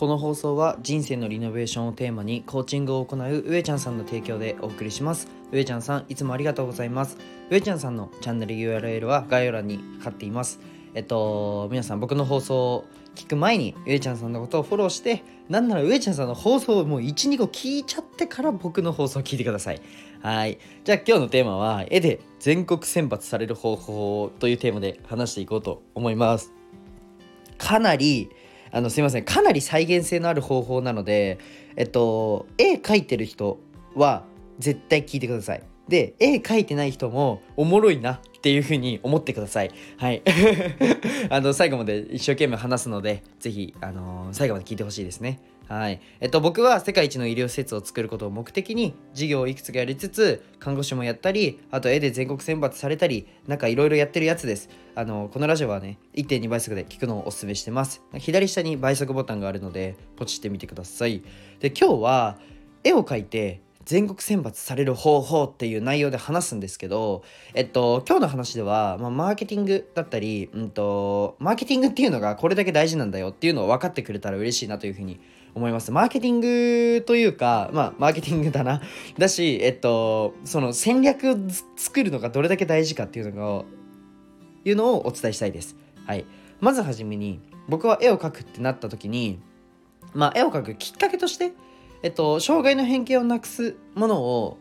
[0.00, 5.28] この放送は人生のリノベーションをテーマにコーチングを行う上ちゃんさんの提供でお送りします。
[5.52, 7.18] 上ちゃんさんいつもありがとうございます。
[7.50, 10.58] 上ちゃんさんのチャンネル URL は概要欄に貼っています。
[10.94, 19.82] えっと皆さん僕の放送を聞く前に上ちゃんさんのことをフォローしてなんなら上ちゃんさんの放送をもう12個聞いちゃってから僕の放送を聞いてください。
[20.22, 20.58] はい。
[20.82, 26.54] じゃあ今日のテーマは絵で全国選抜される方法というテーマで話していこうと思います。
[27.58, 28.30] かなり
[28.72, 29.24] あのすいません。
[29.24, 31.38] かなり再現性のある方法なので
[31.76, 33.58] えっと絵描いてる人
[33.94, 34.24] は
[34.58, 35.62] 絶対聞いてください。
[35.88, 39.70] で絵描いてない人もおもろいなっていう風に思ってください。
[39.96, 40.22] はい。
[41.28, 45.40] あの最後まで一生懸命話すので是非あの最後まで聞いてほしいですね。
[45.70, 46.00] はい。
[46.18, 54.68] えっと、僕は世界一の医療施設を作ることを目的に事業をいくつかやりつつ看護師もやったりあと絵で全国選抜されたりなんかいろいろやってるやつです。
[54.96, 58.02] あのこのラジオはね1.2倍速で聞くのをおすすめしてます。
[58.18, 61.22] 左下に倍速ボタンがあるのでポチってみてください。
[61.60, 62.38] で今日は
[62.82, 67.22] 絵を描いて全国選抜される方法っていう内容で話すんですけど、
[67.54, 75.20] えっと、今日の話では、まあ、マーケティングだったり、うんと、マーケティングっていうのがこれだけ大事なんだよっていうのを分かってくれたら嬉しいなというふうに
[75.54, 75.90] 思います。
[75.90, 78.80] マーケティングというか、まあ、マーケティングだな。
[79.18, 81.36] だし、えっと、その戦略を
[81.76, 83.64] 作るのがどれだけ大事かっていうのが、
[84.64, 85.76] いうのをお伝えしたいです。
[86.06, 86.24] はい。
[86.60, 89.40] まずはじめに、僕は絵を描くってなった時に、
[90.14, 91.52] まあ、絵を描くきっかけとして、
[92.02, 94.58] えっと、障害の偏見をなくすものを、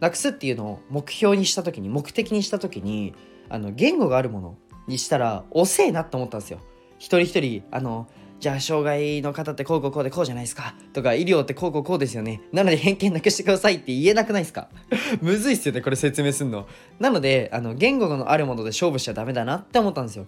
[0.00, 3.14] なくすっていうのを目標にした時に、目的にした時に、
[3.48, 6.60] あの、言語があるものにしたら、遅えなって思ったんですよ。
[6.98, 8.08] 一人一人、あの、
[8.40, 10.74] じゃあ障害の方ってこうこうこうでこうじゃないですか。
[10.94, 12.40] とか医療ってこうこうこうですよね。
[12.52, 14.68] なので偏見なくしてくださいって言えなくないですか。
[15.20, 16.66] むずいっすよねこれ説明すんの。
[16.98, 20.26] なのであの言語のあるもので勝負しちゃダメだなって思ったんですよ。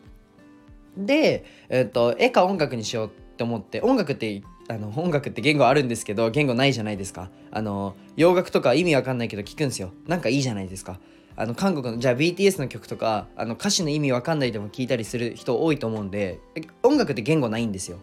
[0.95, 7.31] で、えっと絵か音楽にしようって思って音楽ってあの音楽って言語あるんですけど言語ないじゃないですか。
[7.51, 9.91] あの洋楽とか意味わかんないけど聞くんですよ。
[10.07, 11.01] なんかいいじゃないですか。
[11.37, 16.41] あの韓国のじゃあ BTS の曲とかあの歌詞の意味わかんないでも聞いたりする人多いと思うんで
[16.83, 17.99] 音楽って言語ないんですよ。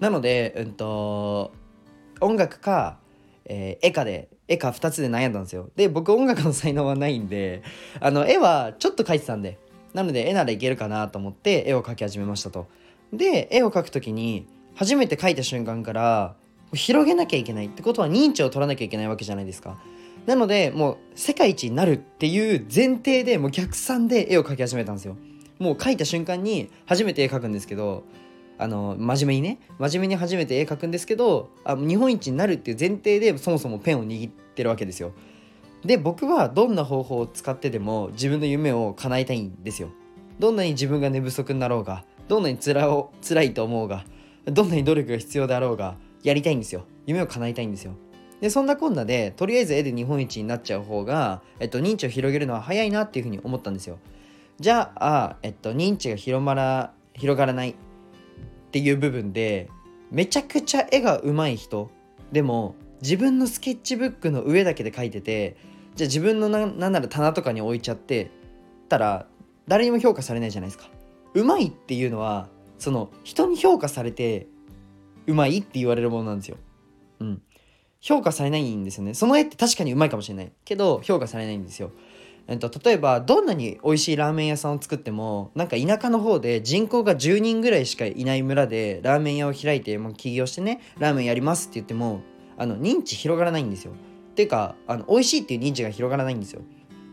[0.00, 1.52] なので、うんと、
[2.22, 2.98] 音楽か、
[3.44, 5.70] えー、絵かで絵か2つで悩んだんですよ。
[5.76, 7.62] で僕音楽の才能はないんで
[8.00, 9.58] あの絵はちょっと描いてたんで
[9.94, 12.66] なので絵ならいけるかなと思って絵を描き始めましたと。
[13.12, 16.34] で絵を描く時に初めて描いた瞬間から
[16.72, 19.78] 広げなきゃいけないってことは認知を取らなきゃいけないわけじゃないですか。
[20.30, 25.16] なのでもう世界一になるっていう前提でもう逆算で絵を描き始めたんですよ。
[25.58, 28.04] もう描いた瞬間に初めて絵描くんですけど
[28.56, 35.14] あの真面目にね真面目に初めて絵描くんですけどあ日本一になるっていう前提でそもそもペンを握ってるわけですよ。
[35.84, 39.88] で僕はどんな方法を使ってでも自分の夢を叶えたいんですよ。
[40.38, 44.04] どんなに自分が寝不足になろうがどんなにつらお辛いと思うが
[44.44, 46.84] どんなに努力が必要であろうがやりたいんですよ。
[47.06, 47.96] 夢を叶えたいんですよ。
[48.40, 53.98] でそんなこんなでとりあえず絵で日本一になっちゃう方が、えっと、認知を広げるのは早いなっていうふうに思ったんですよ
[54.58, 57.74] じゃあ、えっと、認知が広まら広がらないっ
[58.70, 59.68] ていう部分で
[60.10, 61.90] めちゃくちゃ絵が上手い人
[62.32, 65.56] でも自分のスケッチブックの上だけで描いてて
[65.94, 68.30] じゃあ自分のななら棚とかに置いちゃって
[68.88, 69.26] たら
[69.68, 70.88] 誰にも評価されないじゃないですか。
[71.34, 74.48] うまいっていうのはその人に評価されて
[75.26, 76.56] うまいって言われるものなんですよ。
[77.20, 77.42] うん。
[78.00, 79.14] 評価されないんですよね。
[79.14, 81.90] その絵って確かにうまいかもしれないけど評価されないんですよ。
[82.48, 92.22] えっと、例えばどんなに美味しいラーメン屋さんを作ってもなんか田舎の方で人口が10人ぐらいしかいない村でラーメン屋を開いてもう起業してねラーメンやりますって言っても
[92.58, 93.92] あの認知広がらないんですよ。
[93.92, 96.62] っていうかあの美味しいっていう認知が広がらないんですよ。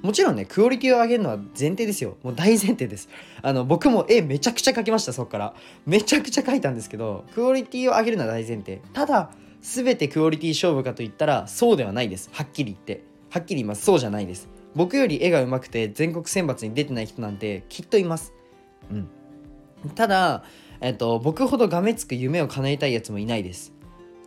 [0.01, 3.09] もちろんねクオリティを上げるのは前提ですよもう大前提です
[3.41, 5.55] あの僕も絵めちゃくちゃ描きましたそっから
[5.87, 9.31] めちゃくちゃ描いたんですけどクオリティを上げるのは大前提ただ
[9.75, 18.31] 全てクオリティ勝負かといったらそうではないですはっきり言ってはっきり言いますそうじゃないです僕より絵が上手くて全国選抜に出てない人なんてきっといます。
[18.91, 19.09] うん。
[19.95, 20.43] ただ、
[20.81, 23.73] えっと、僕ほどがめつく夢を叶えたいやつもいないです。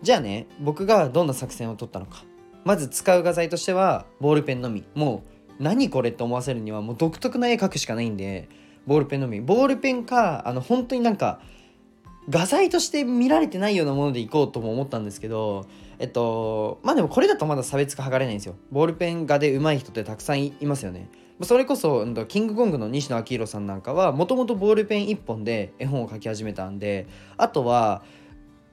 [0.03, 2.25] じゃあね、僕がどんな作戦を取ったのか。
[2.65, 4.83] まず使う画材としては、ボールペンのみ。
[4.95, 5.23] も
[5.59, 8.49] う、何これって思わせるには、もう独特な絵描くしかないんで、
[8.87, 9.41] ボールペンのみ。
[9.41, 11.41] ボールペンか、あの、本当になんか、
[12.31, 15.67] 画材として見られてないようなものでいこうとも思ったんですけど、
[15.99, 18.55] えっと、まあでもこれだとまだ差別化図れないんですよ。
[18.71, 21.09] ボールペン画で上手い人ってたくさんいますよね。
[21.43, 27.07] それこそ、キングコングの西野昭弘さんなんかは、もともとボールペン1本で絵本を描き始めたんで、
[27.39, 28.03] あとは、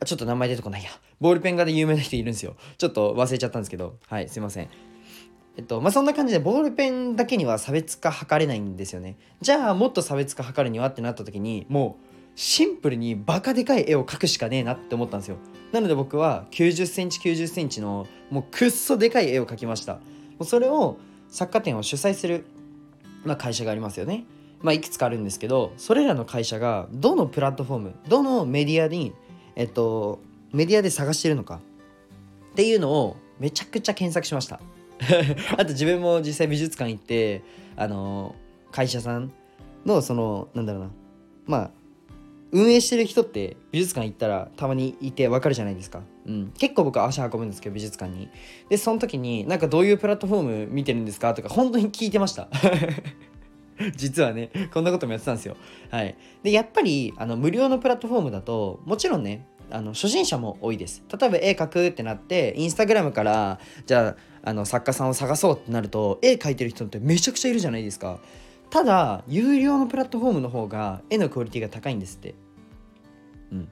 [0.06, 0.90] ちょっと名前出てこないや。
[1.22, 2.56] ボールペン画で有名な人いるんですよ。
[2.78, 4.70] ちょっと忘れちゃったんですけど、はい、すいません。
[5.56, 9.18] えっと、まあ、そんな感じでボールペンだけには差別化図れないんですよね。
[9.42, 12.07] じゃあ、もっと差別化図るにはってなった時に、もう、
[12.38, 15.38] シンプルにバカでかい絵を描くしかねえなって思ったんですよ。
[15.72, 19.96] なので僕は9 0センチ9 0センチのもうくっそでかい絵を描きました。
[19.96, 20.02] も
[20.42, 20.98] うそれを
[21.30, 22.46] 作家展を主催する、
[23.26, 24.26] まあ、会社がありますよね。
[24.62, 29.14] まあ、いくつかあるんですけどそれらの会社がどのプラットフォームどのメディアに、
[29.56, 30.20] えっと、
[30.52, 31.60] メディアで探してるのか
[32.52, 34.60] っていうのをめちゃくちゃ検索しました。
[35.58, 37.42] あと自分も実際美術館行って
[37.76, 38.36] あの
[38.72, 39.32] 会社さん
[39.86, 40.92] のそのなんだろうな。
[41.48, 41.77] まあ
[42.52, 48.30] 運営してる人って美術館行ったらたまにいてわかるじゃないですか、うん、結構僕は足運ぶんですけど美術館に。
[48.70, 52.48] でその時になんかどういうプラットフォーム見てるんですかとか本当に聞いてました。
[53.96, 55.58] 実はねこんなこともやってたんですよ。
[55.92, 56.16] はい。
[56.44, 61.04] でやっぱりあの無料のプラットフォームだともちろんねあの初心者も多いです。
[61.20, 68.20] 例えば絵描くってなってインスタグラムからじゃああの作家さんを探そうってなると絵描いてる人ってめちゃくちゃいるじゃないですか
[68.70, 72.36] ただ有料のプラットフォームの方が絵のクオリティが高いんですって。
[73.52, 73.70] うん。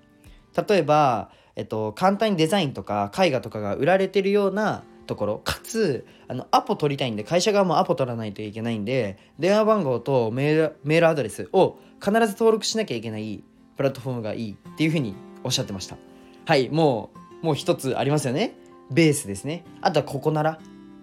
[0.67, 13.43] 例えばえっと簡単にデザインとか絵画とかが売られてるようなところかつあのアポ取りたいんで会社側もアポ取らないといけないんで電話番号とメールメールアドレスを必ず登録しなきゃいけない
[13.77, 15.97] プラットフォームがいいっていうふうにおっしゃってました。
[16.45, 17.11] はいも
[17.41, 18.55] うもう一つありますよね。
[18.91, 19.63] ベースですね。
[19.81, 20.59] あとはここなら。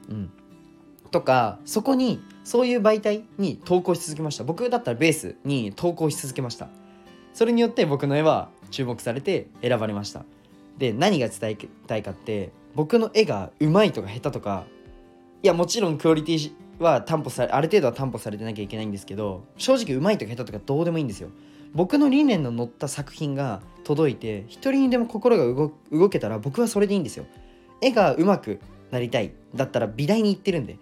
[0.09, 0.31] うん。
[1.11, 4.45] とかそこにそういう媒体に投稿し続けました。
[4.45, 6.69] 僕だったらベースに投稿し続けました。
[7.33, 10.25] それによって僕の絵は注目されて選ばれました。
[10.79, 14.65] で何が伝えたいかって僕の絵がうまいとか下手とか
[15.43, 21.29] いやもちろんクオリティは担保されある程度は担保されてなきゃいけないんですけど正直うまいとか下手とかどうでもいいんですよ。
[21.75, 27.25] 僕の理念の乗った作品が届いて一人にでも心が動けたら僕はそれでいいんですよ。
[27.81, 28.61] 絵がうまく
[28.91, 30.79] なりたいだったら美大に行ってるんで。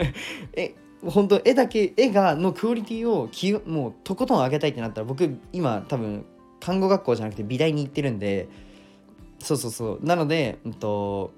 [0.54, 0.74] え
[1.04, 6.24] 本当絵だけ絵がのクオリティをきもうとことん上げたいってなったら僕今多分
[6.60, 8.48] 看護学校じゃなくて美大に行ってるんで
[9.40, 10.06] そうそうそう。
[10.06, 11.32] なので、うんと、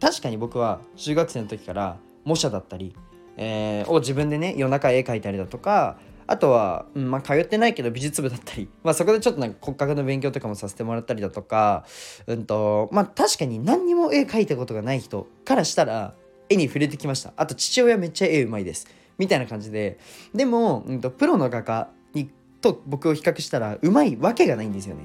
[0.00, 2.94] 確かに僕は中学生の時から模写だったり、
[3.36, 11.86] えー、を自分でね夜中絵描いたりだとかあとは、うんまあ、通ってないけど美術部だったり、まあ、そこでちょっとなんか骨格の勉強とかもさせてもらったりだとか、
[12.26, 16.14] うんとまあ、確かに何にも絵描いたことがない人からしたら
[16.48, 17.32] 絵に触れてきました。
[17.36, 18.86] あと父親めっちゃ絵うまいです。
[19.18, 19.98] みたいな感じで。
[20.34, 22.30] でも、うんと、プロの画家に
[22.60, 25.02] と僕を比較したらうまいわけがないんですよね。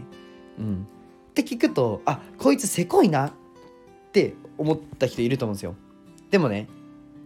[0.59, 0.87] うん、
[1.29, 3.31] って聞くとあこいつせこいなっ
[4.11, 5.75] て思った人いると思うんですよ。
[6.29, 6.67] でもね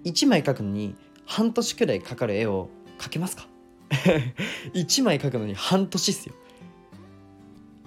[0.04, 0.96] 1枚描くのに
[1.26, 3.48] 半年くらいかかる絵を描けますか？
[4.74, 6.36] 1枚描くのに半年っすよ。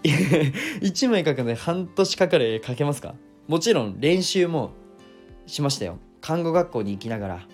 [0.05, 3.15] 1枚描くのに半年かかる絵描けますか？
[3.47, 4.73] もちろん練習も
[5.47, 5.99] しましたよ。
[6.21, 7.49] 看護学校に行きながら。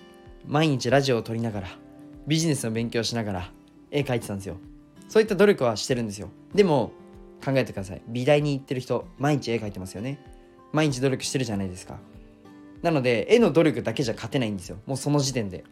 [0.47, 1.67] 毎日ラジオを撮りながら
[2.27, 3.51] ビジネスの勉強しながら
[3.91, 4.57] 絵描いてたんですよ。
[5.07, 6.29] そういった努力はしてるんですよ。
[6.53, 6.91] でも
[7.43, 8.01] 考えてください。
[8.07, 10.19] 美大に行ってる人毎日絵描いてますよね。
[10.71, 11.97] 毎日努力してるじゃないですか。
[12.81, 14.77] なので絵の努力だけじゃ勝てないんですよ。
[14.85, 15.63] もうその時点で。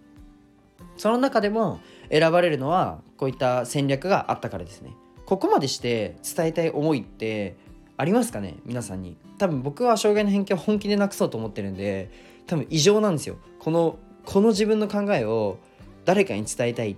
[0.98, 1.80] その中でも
[2.12, 4.92] 選ばれるのはこういった戦略があったからですね。
[5.26, 7.56] ここまでして伝えたい思いって
[7.98, 8.56] ありますかね？
[8.66, 9.18] 皆さんに。
[9.38, 12.12] 多分僕は障害の偏見を本気でなくそうと思ってるんで
[12.46, 13.38] 多分異常なんですよ。
[13.60, 15.58] このこの自分の考えを
[16.06, 16.98] 誰かに伝えたい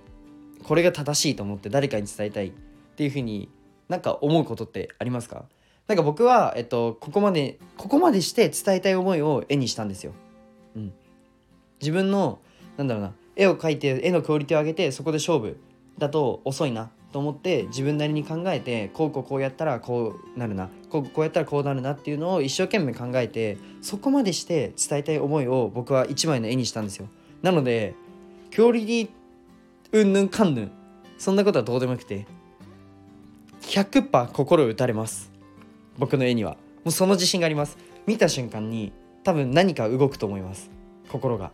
[0.64, 2.52] これが正しいと思って誰かに伝えたいっ
[2.96, 3.48] ていうふうに
[3.88, 5.44] なんか思うことってありますか？
[5.86, 10.12] なんか僕は、えっと、ここまでここまでして伝えたい思いを絵にしたんですよ。
[10.74, 10.92] うん、
[11.80, 12.40] 自分の
[12.76, 15.56] なんだろうな絵を描いて絵のクオリティを上げてそこで勝負
[15.98, 27.06] だと遅いなと思って自分なりに考えてこうこうこうやったらこうなるなこうこうやったらこうなるなっていうのを一生懸命考えてそこまでして伝えたい思いを僕は一枚の絵にしたんですよ。
[27.42, 27.94] なので
[28.54, 29.08] クオリティ
[29.92, 30.70] うんぬんかんぬん
[31.18, 32.26] そんなことはどうでもよくて
[33.66, 35.32] 100%心打たれます。
[35.98, 36.52] 僕の絵には。
[36.84, 37.76] もうその自信があります。
[38.06, 38.92] 見た瞬間に
[39.24, 40.70] 多分何か動くと思います。
[41.08, 41.50] 心が。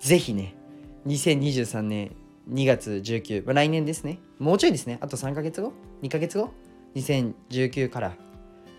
[0.00, 0.54] 是非ね
[1.06, 2.14] 2023年
[2.50, 4.18] 2月19、まあ、来年ですね。
[4.38, 4.98] もうちょいですね。
[5.00, 6.50] あと3ヶ月後2ヶ月後
[6.94, 8.16] 2019から。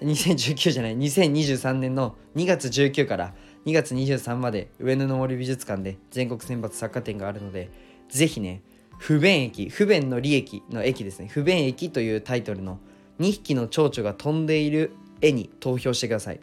[0.01, 0.97] 2019じゃない。
[0.97, 3.33] 2023年の2月19から。
[3.65, 7.69] 2月23まで上野の森美術館で全国選抜作家展があるので
[8.09, 8.61] 是非ね
[8.97, 11.27] 不便駅不便の利益の駅ですね。
[11.27, 12.79] 不便駅というタイトルの
[13.19, 16.39] 2匹の蝶々が飛んでいる絵に投票してください。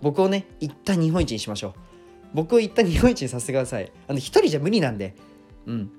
[0.00, 1.72] 僕をね一旦日本一にしましょう。
[2.34, 3.92] 僕を一旦日本一にさせてください。
[4.08, 5.16] あの一人じゃ無理なんで。
[5.66, 5.90] うん。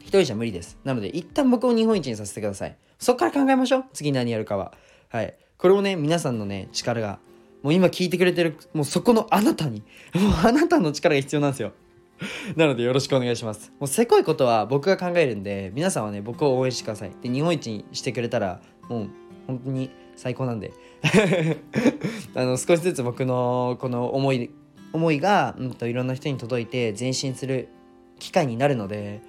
[0.00, 0.78] 一人じゃ無理です。
[0.82, 2.76] なので一旦僕を日本一にさせてください。
[2.98, 3.84] そっから考えましょう。
[3.92, 4.72] 次何やるかは。
[5.10, 5.34] はい。
[5.58, 7.18] これもね皆さんのね力が
[7.62, 9.82] もう今聞いてくれてるもうそこのあなたに
[10.14, 11.72] もうあなたの力が必要なんですよ。
[12.56, 13.72] なのでよろしくお願いします。
[13.80, 17.12] もうせこいことは僕が考えるんで皆さんはね僕を応援してください。
[17.22, 19.08] で日本一にしてくれたらもう
[19.46, 20.72] 本当に最高なんで。
[22.34, 24.50] あの少しずつ僕のこの思い
[24.92, 27.68] 思いが、うん、といろんな人に届いて前進する
[28.18, 29.20] 機会になるので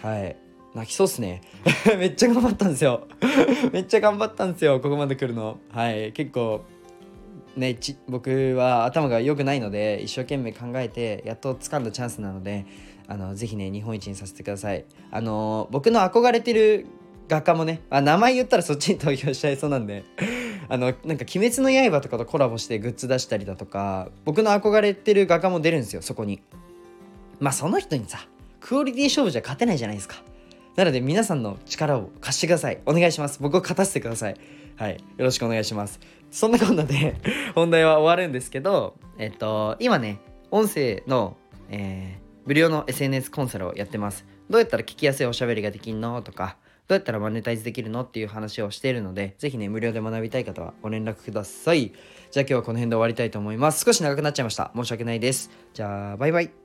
[0.00, 0.36] はい。
[0.74, 1.42] 泣きそうっすね。
[1.98, 3.06] めっちゃ頑張ったんですよ。
[3.72, 5.58] めっちゃ頑張ったんですよここまで来るの。
[5.70, 6.12] はい。
[6.12, 6.64] 結構
[7.56, 12.66] ねち僕は頭が良くないので一生懸命考えてやっと掴んだチャンスなので
[13.08, 14.84] あのぜひね日本一にさせてください。
[15.10, 16.86] あの僕の憧れてる
[17.28, 20.04] 画家もねあ名前言ったらそっちに投票しちゃいそうなんで
[20.68, 26.42] あのなんか「鬼滅の刃」とかとコラボしてグッズ出したりだとか僕の憧れてる画家も出るんですよそこに。
[27.40, 28.26] まあその人にさ
[28.60, 30.22] クオリティ勝負じゃ勝てないじゃないですか。
[30.76, 32.80] なので皆さんの力を貸してください。
[32.86, 33.38] お願いします。
[33.42, 34.36] 僕を勝たせてください。
[34.76, 36.00] はいよろしくお願いします
[36.30, 37.16] そんなこんなで
[37.54, 40.18] 本題は終わるんですけどえっと今ね
[40.50, 41.36] 音声の、
[41.70, 46.56] えー、無料の SNS コンサルをやってますどうやったら聞きやすいおしゃべりができんのとか
[46.88, 51.92] どうやったらマネタイズできるのっていう話をしているので、ぜひね、無料で学びたい方はご連絡ください。
[52.30, 53.84] じゃあ今日はこの辺で終わりたいと思います。
[53.84, 54.72] 少し長くなっちゃいました。
[54.74, 55.50] 申し訳ないです。
[55.72, 56.61] じゃあ、バイバイ。